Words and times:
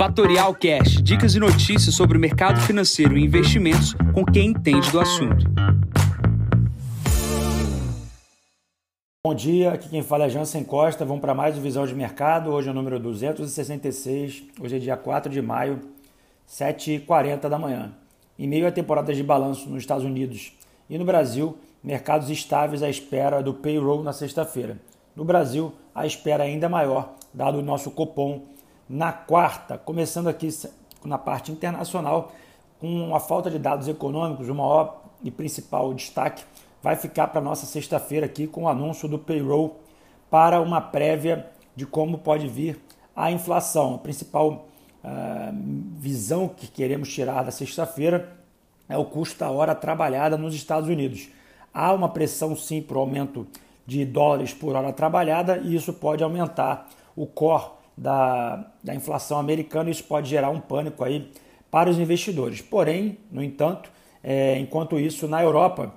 Fatorial 0.00 0.54
Cash, 0.54 1.02
dicas 1.02 1.34
e 1.34 1.38
notícias 1.38 1.94
sobre 1.94 2.16
o 2.16 2.20
mercado 2.20 2.58
financeiro 2.62 3.18
e 3.18 3.22
investimentos 3.22 3.92
com 4.14 4.24
quem 4.24 4.46
entende 4.46 4.90
do 4.90 4.98
assunto. 4.98 5.44
Bom 9.22 9.34
dia, 9.34 9.74
aqui 9.74 9.90
quem 9.90 10.02
fala 10.02 10.24
é 10.24 10.30
Jansen 10.30 10.64
Costa. 10.64 11.04
Vamos 11.04 11.20
para 11.20 11.34
mais 11.34 11.54
uma 11.54 11.62
visão 11.62 11.86
de 11.86 11.94
mercado. 11.94 12.48
Hoje 12.48 12.68
é 12.68 12.70
o 12.70 12.74
número 12.74 12.98
266. 12.98 14.44
Hoje 14.58 14.76
é 14.76 14.78
dia 14.78 14.96
4 14.96 15.30
de 15.30 15.42
maio, 15.42 15.80
7h40 16.48 17.50
da 17.50 17.58
manhã. 17.58 17.92
Em 18.38 18.48
meio 18.48 18.66
à 18.66 18.72
temporada 18.72 19.12
de 19.12 19.22
balanço 19.22 19.68
nos 19.68 19.82
Estados 19.82 20.06
Unidos 20.06 20.54
e 20.88 20.96
no 20.96 21.04
Brasil, 21.04 21.58
mercados 21.84 22.30
estáveis 22.30 22.82
à 22.82 22.88
espera 22.88 23.42
do 23.42 23.52
payroll 23.52 24.02
na 24.02 24.14
sexta-feira. 24.14 24.78
No 25.14 25.26
Brasil, 25.26 25.74
a 25.94 26.06
espera 26.06 26.44
ainda 26.44 26.70
maior, 26.70 27.16
dado 27.34 27.58
o 27.58 27.62
nosso 27.62 27.90
Copom 27.90 28.48
na 28.90 29.12
quarta, 29.12 29.78
começando 29.78 30.26
aqui 30.26 30.48
na 31.04 31.16
parte 31.16 31.52
internacional, 31.52 32.32
com 32.80 33.14
a 33.14 33.20
falta 33.20 33.48
de 33.48 33.56
dados 33.56 33.86
econômicos, 33.86 34.48
o 34.48 34.54
maior 34.54 35.02
e 35.22 35.30
principal 35.30 35.94
destaque 35.94 36.42
vai 36.82 36.96
ficar 36.96 37.28
para 37.28 37.40
nossa 37.40 37.66
sexta-feira 37.66 38.26
aqui 38.26 38.48
com 38.48 38.64
o 38.64 38.68
anúncio 38.68 39.08
do 39.08 39.16
payroll 39.16 39.78
para 40.28 40.60
uma 40.60 40.80
prévia 40.80 41.46
de 41.76 41.86
como 41.86 42.18
pode 42.18 42.48
vir 42.48 42.80
a 43.14 43.30
inflação. 43.30 43.94
A 43.94 43.98
principal 43.98 44.66
uh, 45.04 45.54
visão 45.96 46.48
que 46.48 46.66
queremos 46.66 47.12
tirar 47.14 47.44
da 47.44 47.52
sexta-feira 47.52 48.36
é 48.88 48.98
o 48.98 49.04
custo 49.04 49.38
da 49.38 49.50
hora 49.50 49.72
trabalhada 49.72 50.36
nos 50.36 50.52
Estados 50.52 50.88
Unidos. 50.88 51.28
Há 51.72 51.92
uma 51.92 52.08
pressão 52.08 52.56
sim 52.56 52.82
para 52.82 52.96
o 52.96 53.00
aumento 53.00 53.46
de 53.86 54.04
dólares 54.04 54.52
por 54.52 54.74
hora 54.74 54.92
trabalhada 54.92 55.58
e 55.58 55.76
isso 55.76 55.92
pode 55.92 56.24
aumentar 56.24 56.88
o 57.14 57.24
core 57.24 57.78
da, 58.00 58.64
da 58.82 58.94
inflação 58.94 59.38
americana. 59.38 59.90
Isso 59.90 60.04
pode 60.04 60.28
gerar 60.28 60.48
um 60.48 60.58
pânico 60.58 61.04
aí 61.04 61.30
para 61.70 61.90
os 61.90 61.98
investidores. 61.98 62.62
Porém, 62.62 63.18
no 63.30 63.44
entanto, 63.44 63.90
é, 64.24 64.58
enquanto 64.58 64.98
isso, 64.98 65.28
na 65.28 65.42
Europa, 65.42 65.92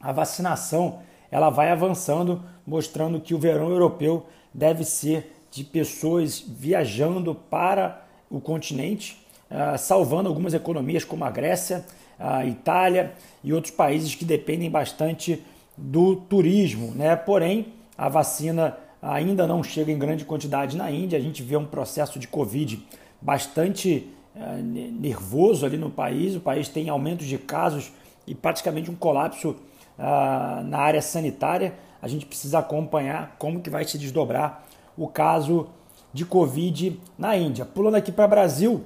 a 0.00 0.10
vacinação 0.10 0.98
ela 1.30 1.48
vai 1.48 1.70
avançando, 1.70 2.42
mostrando 2.66 3.20
que 3.20 3.34
o 3.34 3.38
verão 3.38 3.70
europeu 3.70 4.26
deve 4.52 4.84
ser 4.84 5.32
de 5.50 5.62
pessoas 5.62 6.40
viajando 6.40 7.34
para 7.34 8.02
o 8.28 8.40
continente, 8.40 9.24
uh, 9.50 9.78
salvando 9.78 10.28
algumas 10.28 10.54
economias 10.54 11.04
como 11.04 11.24
a 11.24 11.30
Grécia, 11.30 11.84
a 12.18 12.44
Itália 12.44 13.14
e 13.44 13.52
outros 13.52 13.72
países 13.72 14.14
que 14.14 14.24
dependem 14.24 14.70
bastante 14.70 15.42
do 15.76 16.16
turismo. 16.16 16.92
Né? 16.94 17.14
Porém, 17.16 17.72
a 17.96 18.08
vacina 18.08 18.76
ainda 19.00 19.46
não 19.46 19.62
chega 19.62 19.92
em 19.92 19.98
grande 19.98 20.24
quantidade 20.24 20.76
na 20.76 20.90
Índia. 20.90 21.18
A 21.18 21.22
gente 21.22 21.42
vê 21.42 21.56
um 21.56 21.64
processo 21.64 22.18
de 22.18 22.28
Covid 22.28 22.84
bastante 23.20 24.08
uh, 24.34 24.62
nervoso 24.62 25.64
ali 25.66 25.76
no 25.76 25.90
país. 25.90 26.34
O 26.36 26.40
país 26.40 26.68
tem 26.68 26.88
aumentos 26.88 27.26
de 27.26 27.38
casos 27.38 27.92
e 28.26 28.34
praticamente 28.34 28.90
um 28.90 28.94
colapso 28.94 29.50
uh, 29.50 30.64
na 30.64 30.78
área 30.78 31.02
sanitária. 31.02 31.74
A 32.00 32.08
gente 32.08 32.26
precisa 32.26 32.58
acompanhar 32.58 33.36
como 33.38 33.60
que 33.60 33.70
vai 33.70 33.84
se 33.84 33.98
desdobrar 33.98 34.64
o 34.96 35.08
caso 35.08 35.68
de 36.12 36.24
Covid 36.24 37.00
na 37.16 37.36
Índia. 37.36 37.64
Pulando 37.64 37.96
aqui 37.96 38.10
para 38.10 38.24
o 38.24 38.28
Brasil, 38.28 38.84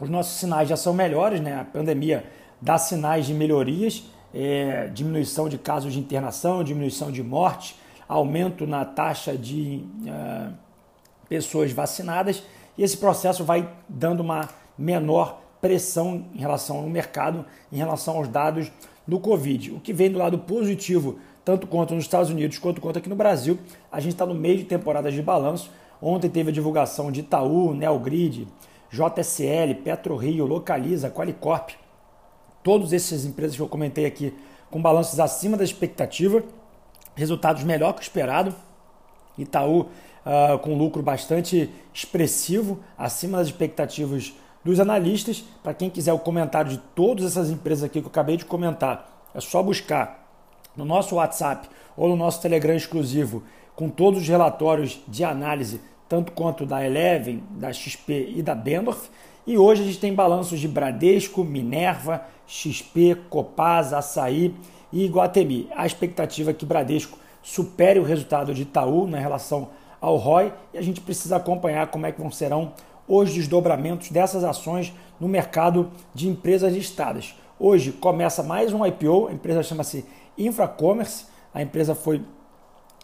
os 0.00 0.08
nossos 0.08 0.38
sinais 0.38 0.68
já 0.68 0.76
são 0.76 0.92
melhores, 0.92 1.40
né? 1.40 1.60
A 1.60 1.64
pandemia 1.64 2.24
dá 2.60 2.78
sinais 2.78 3.26
de 3.26 3.34
melhorias 3.34 4.04
é, 4.36 4.88
diminuição 4.88 5.48
de 5.48 5.56
casos 5.56 5.94
de 5.94 5.98
internação, 5.98 6.62
diminuição 6.62 7.10
de 7.10 7.22
morte, 7.22 7.74
aumento 8.08 8.66
na 8.66 8.84
taxa 8.84 9.36
de 9.36 9.84
é, 10.06 10.48
pessoas 11.28 11.72
vacinadas 11.72 12.42
e 12.76 12.82
esse 12.82 12.96
processo 12.96 13.44
vai 13.44 13.68
dando 13.88 14.20
uma 14.20 14.48
menor 14.78 15.40
pressão 15.60 16.26
em 16.34 16.38
relação 16.38 16.78
ao 16.78 16.82
mercado, 16.84 17.44
em 17.72 17.76
relação 17.76 18.18
aos 18.18 18.28
dados 18.28 18.70
do 19.06 19.18
Covid. 19.18 19.72
O 19.72 19.80
que 19.80 19.92
vem 19.92 20.10
do 20.10 20.18
lado 20.18 20.38
positivo, 20.38 21.18
tanto 21.44 21.66
quanto 21.66 21.94
nos 21.94 22.04
Estados 22.04 22.30
Unidos 22.30 22.58
quanto 22.58 22.80
quanto 22.80 22.98
aqui 22.98 23.08
no 23.08 23.16
Brasil, 23.16 23.58
a 23.90 24.00
gente 24.00 24.12
está 24.12 24.26
no 24.26 24.34
meio 24.34 24.58
de 24.58 24.64
temporada 24.64 25.10
de 25.10 25.22
balanço. 25.22 25.70
Ontem 26.00 26.28
teve 26.28 26.50
a 26.50 26.52
divulgação 26.52 27.10
de 27.10 27.20
Itaú, 27.20 27.72
Neogrid, 27.72 28.46
JSL, 28.90 29.74
PetroRio, 29.82 30.46
Localiza, 30.46 31.10
Qualicorp, 31.10 31.70
todas 32.62 32.92
essas 32.92 33.24
empresas 33.24 33.56
que 33.56 33.62
eu 33.62 33.68
comentei 33.68 34.04
aqui 34.04 34.34
com 34.70 34.82
balanços 34.82 35.18
acima 35.18 35.56
da 35.56 35.64
expectativa, 35.64 36.42
resultados 37.16 37.64
melhor 37.64 37.94
que 37.94 38.00
o 38.00 38.02
esperado. 38.02 38.54
Itaú 39.36 39.80
uh, 39.80 40.58
com 40.60 40.76
lucro 40.76 41.02
bastante 41.02 41.70
expressivo, 41.92 42.80
acima 42.96 43.38
das 43.38 43.48
expectativas 43.48 44.32
dos 44.64 44.78
analistas. 44.78 45.44
Para 45.62 45.74
quem 45.74 45.90
quiser 45.90 46.12
o 46.12 46.18
comentário 46.18 46.70
de 46.70 46.78
todas 46.94 47.24
essas 47.24 47.50
empresas 47.50 47.84
aqui 47.84 48.00
que 48.00 48.06
eu 48.06 48.10
acabei 48.10 48.36
de 48.36 48.44
comentar, 48.44 49.28
é 49.34 49.40
só 49.40 49.62
buscar 49.62 50.24
no 50.76 50.84
nosso 50.84 51.16
WhatsApp 51.16 51.68
ou 51.96 52.08
no 52.08 52.16
nosso 52.16 52.40
Telegram 52.40 52.74
exclusivo 52.74 53.42
com 53.74 53.90
todos 53.90 54.22
os 54.22 54.28
relatórios 54.28 55.00
de 55.06 55.22
análise, 55.22 55.80
tanto 56.08 56.32
quanto 56.32 56.64
da 56.64 56.84
Eleven, 56.84 57.42
da 57.50 57.72
XP 57.72 58.32
e 58.36 58.42
da 58.42 58.54
Bendorf. 58.54 59.10
E 59.46 59.56
hoje 59.56 59.82
a 59.82 59.86
gente 59.86 60.00
tem 60.00 60.12
balanços 60.12 60.58
de 60.58 60.66
Bradesco, 60.66 61.44
Minerva, 61.44 62.22
XP, 62.48 63.16
Copasa, 63.30 63.98
Açaí 63.98 64.52
e 64.92 65.04
Iguatemi. 65.04 65.68
A 65.76 65.86
expectativa 65.86 66.50
é 66.50 66.54
que 66.54 66.66
Bradesco 66.66 67.16
supere 67.44 68.00
o 68.00 68.02
resultado 68.02 68.52
de 68.52 68.62
Itaú 68.62 69.06
na 69.06 69.20
relação 69.20 69.68
ao 70.00 70.16
ROI 70.16 70.52
e 70.74 70.78
a 70.78 70.82
gente 70.82 71.00
precisa 71.00 71.36
acompanhar 71.36 71.86
como 71.92 72.06
é 72.06 72.10
que 72.10 72.20
vão 72.20 72.28
serão 72.28 72.72
os 73.06 73.32
desdobramentos 73.32 74.10
dessas 74.10 74.42
ações 74.42 74.92
no 75.20 75.28
mercado 75.28 75.92
de 76.12 76.28
empresas 76.28 76.74
listadas. 76.74 77.36
Hoje 77.56 77.92
começa 77.92 78.42
mais 78.42 78.72
um 78.72 78.84
IPO, 78.84 79.28
a 79.28 79.32
empresa 79.32 79.62
chama-se 79.62 80.04
Infracommerce, 80.36 81.26
a 81.54 81.62
empresa 81.62 81.94
foi 81.94 82.20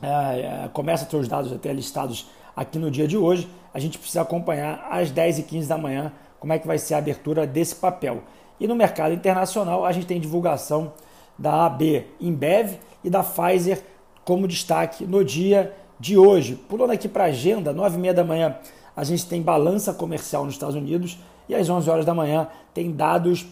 é, 0.02 0.68
começa 0.72 1.04
a 1.04 1.06
ter 1.06 1.16
os 1.16 1.28
dados 1.28 1.52
até 1.52 1.72
listados 1.72 2.28
aqui 2.56 2.80
no 2.80 2.90
dia 2.90 3.06
de 3.06 3.16
hoje. 3.16 3.48
A 3.72 3.78
gente 3.78 3.96
precisa 3.96 4.22
acompanhar 4.22 4.88
às 4.90 5.12
10h15 5.12 5.68
da 5.68 5.78
manhã 5.78 6.12
como 6.42 6.52
é 6.52 6.58
que 6.58 6.66
vai 6.66 6.76
ser 6.76 6.94
a 6.94 6.98
abertura 6.98 7.46
desse 7.46 7.76
papel. 7.76 8.24
E 8.58 8.66
no 8.66 8.74
mercado 8.74 9.14
internacional, 9.14 9.84
a 9.84 9.92
gente 9.92 10.06
tem 10.06 10.20
divulgação 10.20 10.92
da 11.38 11.66
AB 11.66 12.04
Embev 12.20 12.80
e 13.04 13.08
da 13.08 13.22
Pfizer 13.22 13.80
como 14.24 14.48
destaque 14.48 15.06
no 15.06 15.24
dia 15.24 15.72
de 16.00 16.18
hoje. 16.18 16.56
Pulando 16.68 16.90
aqui 16.90 17.06
para 17.06 17.22
a 17.22 17.26
agenda, 17.28 17.72
9h30 17.72 18.12
da 18.12 18.24
manhã, 18.24 18.56
a 18.96 19.04
gente 19.04 19.24
tem 19.26 19.40
balança 19.40 19.94
comercial 19.94 20.44
nos 20.44 20.54
Estados 20.54 20.74
Unidos 20.74 21.16
e 21.48 21.54
às 21.54 21.70
11 21.70 21.88
horas 21.88 22.04
da 22.04 22.12
manhã 22.12 22.48
tem 22.74 22.90
dados 22.90 23.46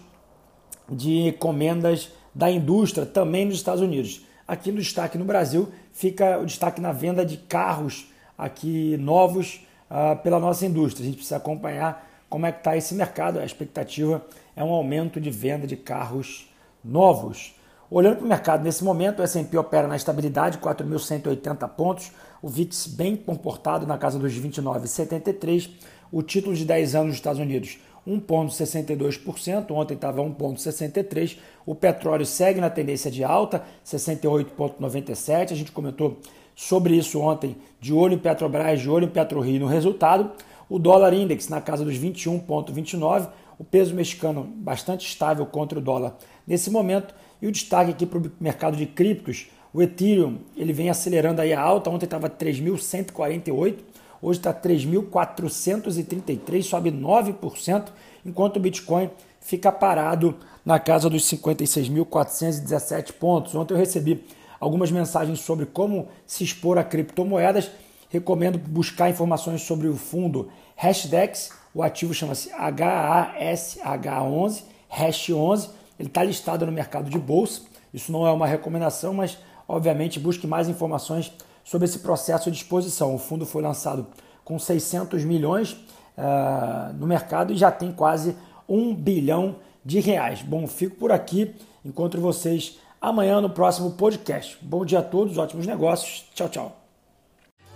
de 0.88 1.28
encomendas 1.28 2.10
da 2.34 2.50
indústria 2.50 3.06
também 3.06 3.44
nos 3.44 3.54
Estados 3.54 3.82
Unidos. 3.82 4.26
Aqui 4.48 4.72
no 4.72 4.78
destaque 4.78 5.16
no 5.16 5.24
Brasil 5.24 5.68
fica 5.92 6.40
o 6.40 6.44
destaque 6.44 6.80
na 6.80 6.90
venda 6.90 7.24
de 7.24 7.36
carros 7.36 8.10
aqui 8.36 8.96
novos 8.96 9.64
uh, 9.88 10.20
pela 10.24 10.40
nossa 10.40 10.66
indústria. 10.66 11.04
A 11.04 11.06
gente 11.06 11.18
precisa 11.18 11.36
acompanhar 11.36 12.09
como 12.30 12.46
é 12.46 12.52
que 12.52 12.58
está 12.58 12.76
esse 12.76 12.94
mercado. 12.94 13.38
A 13.38 13.44
expectativa 13.44 14.24
é 14.56 14.64
um 14.64 14.70
aumento 14.70 15.20
de 15.20 15.30
venda 15.30 15.66
de 15.66 15.76
carros 15.76 16.48
novos. 16.82 17.54
Olhando 17.90 18.18
para 18.18 18.24
o 18.24 18.28
mercado 18.28 18.62
nesse 18.62 18.84
momento, 18.84 19.18
o 19.18 19.22
S&P 19.22 19.58
opera 19.58 19.88
na 19.88 19.96
estabilidade, 19.96 20.58
4.180 20.58 21.68
pontos, 21.70 22.12
o 22.40 22.48
VIX 22.48 22.86
bem 22.86 23.16
comportado 23.16 23.84
na 23.84 23.98
casa 23.98 24.18
dos 24.18 24.32
29,73, 24.32 25.70
o 26.12 26.22
título 26.22 26.54
de 26.54 26.64
10 26.64 26.94
anos 26.94 27.08
dos 27.08 27.16
Estados 27.16 27.40
Unidos 27.40 27.78
1,62%, 28.06 29.70
ontem 29.72 29.94
estava 29.94 30.22
1,63%, 30.22 31.36
o 31.66 31.74
petróleo 31.74 32.24
segue 32.24 32.60
na 32.60 32.70
tendência 32.70 33.10
de 33.10 33.22
alta, 33.22 33.62
68,97%, 33.84 35.52
a 35.52 35.54
gente 35.54 35.72
comentou 35.72 36.18
sobre 36.54 36.94
isso 36.94 37.20
ontem, 37.20 37.56
de 37.80 37.92
olho 37.92 38.14
em 38.14 38.18
Petrobras, 38.18 38.80
de 38.80 38.88
olho 38.88 39.06
em 39.06 39.10
PetroRio 39.10 39.60
no 39.60 39.66
resultado, 39.66 40.30
o 40.70 40.78
dólar 40.78 41.12
index 41.12 41.48
na 41.48 41.60
casa 41.60 41.84
dos 41.84 41.98
21,29, 41.98 43.28
o 43.58 43.64
peso 43.64 43.94
mexicano 43.94 44.44
bastante 44.44 45.06
estável 45.06 45.44
contra 45.44 45.78
o 45.78 45.82
dólar 45.82 46.16
nesse 46.46 46.70
momento. 46.70 47.14
E 47.42 47.48
o 47.48 47.52
destaque 47.52 47.90
aqui 47.90 48.06
para 48.06 48.18
o 48.18 48.32
mercado 48.38 48.76
de 48.76 48.86
criptos, 48.86 49.48
o 49.74 49.82
Ethereum 49.82 50.38
ele 50.56 50.72
vem 50.72 50.88
acelerando 50.88 51.42
aí 51.42 51.52
a 51.52 51.60
alta, 51.60 51.90
ontem 51.90 52.04
estava 52.04 52.30
3.148, 52.30 53.78
hoje 54.22 54.38
está 54.38 54.54
3.433, 54.54 56.62
sobe 56.62 56.92
9%, 56.92 57.86
enquanto 58.24 58.58
o 58.58 58.60
Bitcoin 58.60 59.10
fica 59.40 59.72
parado 59.72 60.36
na 60.64 60.78
casa 60.78 61.10
dos 61.10 61.24
56.417 61.24 63.14
pontos. 63.14 63.52
Ontem 63.54 63.74
eu 63.74 63.78
recebi 63.78 64.24
algumas 64.60 64.92
mensagens 64.92 65.40
sobre 65.40 65.66
como 65.66 66.08
se 66.26 66.44
expor 66.44 66.78
a 66.78 66.84
criptomoedas 66.84 67.70
recomendo 68.10 68.58
buscar 68.58 69.08
informações 69.08 69.62
sobre 69.62 69.88
o 69.88 69.96
fundo 69.96 70.50
Hashdex. 70.76 71.52
O 71.72 71.82
ativo 71.82 72.12
chama-se 72.12 72.50
HASH11, 72.50 74.64
Hash 74.88 75.30
11. 75.30 75.70
Ele 75.98 76.08
está 76.08 76.22
listado 76.22 76.66
no 76.66 76.72
mercado 76.72 77.08
de 77.08 77.18
bolsa. 77.18 77.62
Isso 77.94 78.12
não 78.12 78.26
é 78.26 78.32
uma 78.32 78.46
recomendação, 78.46 79.14
mas 79.14 79.38
obviamente 79.66 80.20
busque 80.20 80.46
mais 80.46 80.68
informações 80.68 81.32
sobre 81.64 81.86
esse 81.86 82.00
processo 82.00 82.50
de 82.50 82.58
exposição. 82.58 83.14
O 83.14 83.18
fundo 83.18 83.46
foi 83.46 83.62
lançado 83.62 84.06
com 84.44 84.58
600 84.58 85.24
milhões 85.24 85.72
uh, 85.72 86.92
no 86.94 87.06
mercado 87.06 87.52
e 87.52 87.56
já 87.56 87.70
tem 87.70 87.92
quase 87.92 88.34
um 88.68 88.94
bilhão 88.94 89.56
de 89.84 90.00
reais. 90.00 90.42
Bom, 90.42 90.66
fico 90.66 90.96
por 90.96 91.12
aqui. 91.12 91.54
Encontro 91.84 92.20
vocês 92.20 92.78
amanhã 93.00 93.40
no 93.40 93.50
próximo 93.50 93.92
podcast. 93.92 94.58
Bom 94.60 94.84
dia 94.84 94.98
a 94.98 95.02
todos, 95.02 95.38
ótimos 95.38 95.66
negócios. 95.66 96.28
Tchau, 96.34 96.48
tchau. 96.48 96.79